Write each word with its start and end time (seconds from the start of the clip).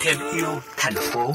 thêm 0.00 0.16
yêu 0.34 0.60
thành 0.76 0.94
phố 0.94 1.34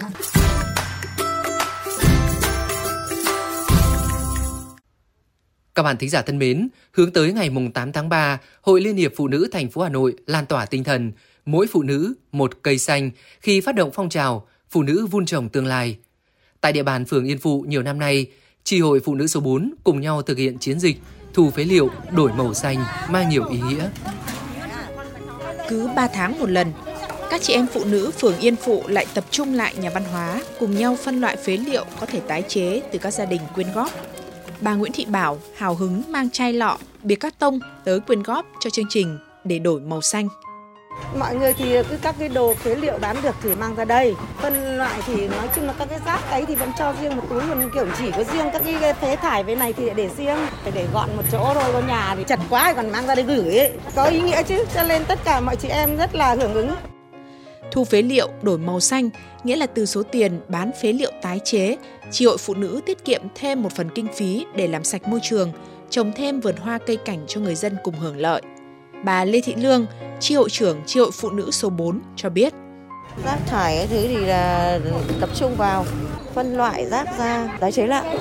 Các 5.75 5.83
bạn 5.83 5.97
thính 5.97 6.09
giả 6.09 6.21
thân 6.21 6.39
mến, 6.39 6.69
hướng 6.91 7.11
tới 7.11 7.33
ngày 7.33 7.49
mùng 7.49 7.71
8 7.71 7.91
tháng 7.91 8.09
3, 8.09 8.39
Hội 8.61 8.81
Liên 8.81 8.95
hiệp 8.95 9.13
Phụ 9.15 9.27
nữ 9.27 9.47
thành 9.51 9.69
phố 9.69 9.81
Hà 9.81 9.89
Nội 9.89 10.15
lan 10.25 10.45
tỏa 10.45 10.65
tinh 10.65 10.83
thần 10.83 11.11
mỗi 11.45 11.67
phụ 11.67 11.83
nữ 11.83 12.13
một 12.31 12.51
cây 12.61 12.77
xanh 12.77 13.11
khi 13.41 13.61
phát 13.61 13.75
động 13.75 13.91
phong 13.93 14.09
trào 14.09 14.47
Phụ 14.69 14.83
nữ 14.83 15.05
vun 15.05 15.25
trồng 15.25 15.49
tương 15.49 15.65
lai. 15.65 15.97
Tại 16.61 16.73
địa 16.73 16.83
bàn 16.83 17.05
phường 17.05 17.25
Yên 17.25 17.37
Phụ 17.37 17.65
nhiều 17.67 17.83
năm 17.83 17.99
nay, 17.99 18.27
Tri 18.63 18.79
hội 18.79 18.99
Phụ 18.99 19.15
nữ 19.15 19.27
số 19.27 19.39
4 19.39 19.73
cùng 19.83 20.01
nhau 20.01 20.21
thực 20.21 20.37
hiện 20.37 20.57
chiến 20.59 20.79
dịch 20.79 20.97
thu 21.33 21.49
phế 21.49 21.63
liệu 21.63 21.89
đổi 22.15 22.33
màu 22.33 22.53
xanh 22.53 22.77
mang 23.09 23.29
nhiều 23.29 23.45
ý 23.49 23.59
nghĩa. 23.69 23.89
Cứ 25.69 25.89
3 25.95 26.07
tháng 26.07 26.39
một 26.39 26.49
lần, 26.49 26.73
các 27.29 27.41
chị 27.41 27.53
em 27.53 27.67
phụ 27.73 27.85
nữ 27.85 28.11
phường 28.11 28.37
Yên 28.37 28.55
Phụ 28.55 28.83
lại 28.87 29.05
tập 29.13 29.23
trung 29.31 29.53
lại 29.53 29.73
nhà 29.81 29.89
văn 29.89 30.03
hóa, 30.11 30.41
cùng 30.59 30.77
nhau 30.77 30.97
phân 31.03 31.21
loại 31.21 31.35
phế 31.35 31.57
liệu 31.57 31.85
có 31.99 32.05
thể 32.05 32.19
tái 32.19 32.43
chế 32.47 32.81
từ 32.91 32.99
các 32.99 33.11
gia 33.11 33.25
đình 33.25 33.41
quyên 33.55 33.67
góp. 33.75 33.89
Bà 34.61 34.73
Nguyễn 34.73 34.91
Thị 34.91 35.05
Bảo 35.05 35.39
hào 35.57 35.75
hứng 35.75 36.03
mang 36.07 36.29
chai 36.29 36.53
lọ, 36.53 36.77
bia 37.03 37.15
cắt 37.15 37.39
tông 37.39 37.59
tới 37.85 37.99
quyên 37.99 38.23
góp 38.23 38.45
cho 38.59 38.69
chương 38.69 38.85
trình 38.89 39.17
để 39.43 39.59
đổi 39.59 39.81
màu 39.81 40.01
xanh. 40.01 40.27
Mọi 41.19 41.35
người 41.35 41.53
thì 41.53 41.83
cứ 41.89 41.97
các 42.01 42.15
cái 42.19 42.29
đồ 42.29 42.53
phế 42.53 42.75
liệu 42.75 42.97
bán 43.01 43.15
được 43.23 43.35
thì 43.43 43.49
mang 43.55 43.75
ra 43.75 43.85
đây. 43.85 44.15
Phân 44.37 44.77
loại 44.77 44.99
thì 45.05 45.27
nói 45.27 45.47
chung 45.55 45.65
là 45.65 45.73
các 45.79 45.89
cái 45.89 45.99
rác 46.05 46.31
ấy 46.31 46.45
thì 46.45 46.55
vẫn 46.55 46.69
cho 46.79 46.93
riêng 47.01 47.15
một 47.17 47.23
túi 47.29 47.41
còn 47.49 47.71
kiểu 47.73 47.85
chỉ 47.99 48.11
có 48.11 48.23
riêng 48.23 48.49
các 48.53 48.61
cái 48.65 48.93
phế 48.93 49.15
thải 49.15 49.43
với 49.43 49.55
này 49.55 49.73
thì 49.73 49.89
để 49.95 50.09
riêng. 50.17 50.37
Phải 50.63 50.71
để 50.75 50.85
gọn 50.93 51.09
một 51.17 51.23
chỗ 51.31 51.51
thôi, 51.53 51.63
có 51.73 51.81
nhà 51.87 52.15
thì 52.17 52.23
chật 52.27 52.39
quá 52.49 52.73
còn 52.73 52.91
mang 52.91 53.07
ra 53.07 53.15
đây 53.15 53.25
gửi 53.25 53.57
ấy. 53.57 53.71
Có 53.95 54.03
ý 54.03 54.21
nghĩa 54.21 54.43
chứ, 54.43 54.65
cho 54.75 54.83
nên 54.83 55.05
tất 55.05 55.19
cả 55.23 55.39
mọi 55.39 55.55
chị 55.55 55.67
em 55.67 55.97
rất 55.97 56.15
là 56.15 56.35
hưởng 56.35 56.53
ứng. 56.53 56.75
Thu 57.71 57.83
phế 57.83 58.01
liệu 58.01 58.29
đổi 58.41 58.57
màu 58.57 58.79
xanh 58.79 59.09
nghĩa 59.43 59.55
là 59.55 59.65
từ 59.65 59.85
số 59.85 60.03
tiền 60.03 60.39
bán 60.47 60.71
phế 60.81 60.93
liệu 60.93 61.11
tái 61.21 61.39
chế, 61.43 61.75
chị 62.11 62.25
hội 62.25 62.37
phụ 62.37 62.53
nữ 62.53 62.81
tiết 62.85 63.05
kiệm 63.05 63.21
thêm 63.35 63.63
một 63.63 63.69
phần 63.75 63.89
kinh 63.95 64.07
phí 64.13 64.45
để 64.55 64.67
làm 64.67 64.83
sạch 64.83 65.07
môi 65.07 65.19
trường, 65.23 65.51
trồng 65.89 66.11
thêm 66.15 66.39
vườn 66.39 66.55
hoa 66.55 66.79
cây 66.87 66.97
cảnh 66.97 67.19
cho 67.27 67.41
người 67.41 67.55
dân 67.55 67.77
cùng 67.83 67.95
hưởng 67.95 68.17
lợi. 68.17 68.41
Bà 69.03 69.25
Lê 69.25 69.41
Thị 69.41 69.55
Lương, 69.55 69.85
Tri 70.19 70.35
hội 70.35 70.49
trưởng 70.49 70.81
tri 70.85 70.99
hội 70.99 71.11
phụ 71.11 71.29
nữ 71.29 71.51
số 71.51 71.69
4 71.69 71.99
cho 72.15 72.29
biết. 72.29 72.53
Rác 73.25 73.37
thải 73.47 73.77
cái 73.77 73.87
thứ 73.87 74.07
thì 74.07 74.17
là 74.17 74.79
tập 75.21 75.29
trung 75.35 75.55
vào 75.55 75.85
phân 76.33 76.57
loại 76.57 76.85
rác 76.85 77.07
ra, 77.19 77.47
tái 77.59 77.71
chế 77.71 77.87
lại 77.87 78.17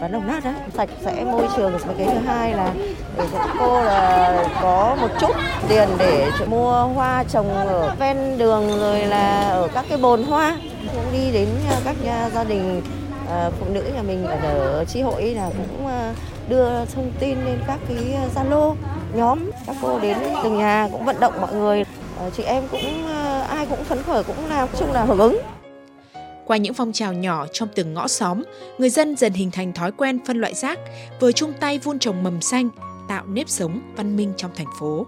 bán 0.00 0.12
đồng 0.12 0.26
nát 0.26 0.44
đó 0.44 0.50
sạch 0.76 0.88
sẽ 1.04 1.24
môi 1.24 1.42
trường, 1.56 1.72
và 1.78 1.94
cái 1.98 2.06
thứ 2.06 2.18
hai 2.26 2.52
là 2.52 2.74
để 3.16 3.24
cô 3.58 3.82
là 3.82 4.48
có 4.62 4.96
một 5.00 5.08
chút 5.20 5.32
tiền 5.68 5.88
để 5.98 6.30
mua 6.46 6.84
hoa 6.84 7.24
trồng 7.24 7.54
ở 7.54 7.94
ven 7.98 8.38
đường, 8.38 8.80
rồi 8.80 8.98
là 9.00 9.48
ở 9.48 9.68
các 9.74 9.84
cái 9.88 9.98
bồn 9.98 10.22
hoa. 10.22 10.58
Cũng 10.94 11.12
đi 11.12 11.30
đến 11.32 11.48
các 11.84 11.96
nhà 12.04 12.30
gia 12.34 12.44
đình 12.44 12.82
à, 13.30 13.50
phụ 13.60 13.66
nữ 13.68 13.82
nhà 13.94 14.02
mình 14.02 14.26
ở 14.26 14.84
chi 14.84 15.02
hội 15.02 15.22
là 15.24 15.50
cũng 15.58 15.86
à, 15.86 16.14
đưa 16.48 16.84
thông 16.94 17.12
tin 17.20 17.44
lên 17.44 17.58
các 17.66 17.78
cái 17.88 18.14
à, 18.14 18.24
zalo 18.34 18.74
nhóm 19.14 19.38
các 19.66 19.76
cô 19.82 20.00
đến 20.00 20.18
từng 20.42 20.58
nhà 20.58 20.88
cũng 20.92 21.04
vận 21.04 21.20
động 21.20 21.40
mọi 21.40 21.54
người 21.54 21.84
ờ, 22.18 22.30
chị 22.30 22.42
em 22.42 22.62
cũng 22.70 23.06
ờ, 23.08 23.40
ai 23.40 23.66
cũng 23.66 23.84
phấn 23.84 24.02
khởi 24.02 24.24
cũng 24.24 24.48
làm 24.48 24.68
chung 24.78 24.92
là 24.92 25.04
hưởng 25.04 25.18
ứng 25.18 25.38
qua 26.50 26.56
những 26.56 26.74
phong 26.74 26.92
trào 26.92 27.12
nhỏ 27.12 27.46
trong 27.52 27.68
từng 27.74 27.94
ngõ 27.94 28.08
xóm, 28.08 28.42
người 28.78 28.90
dân 28.90 29.16
dần 29.16 29.32
hình 29.32 29.50
thành 29.50 29.72
thói 29.72 29.92
quen 29.92 30.18
phân 30.26 30.40
loại 30.40 30.54
rác, 30.54 30.78
vừa 31.20 31.32
chung 31.32 31.52
tay 31.60 31.78
vun 31.78 31.98
trồng 31.98 32.22
mầm 32.22 32.40
xanh, 32.40 32.68
tạo 33.08 33.24
nếp 33.26 33.48
sống 33.48 33.80
văn 33.96 34.16
minh 34.16 34.32
trong 34.36 34.50
thành 34.56 34.66
phố. 34.80 35.06